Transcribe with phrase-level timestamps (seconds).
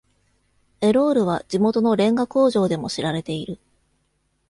[0.81, 3.59] エロールは地元のれんが工場でも知られている。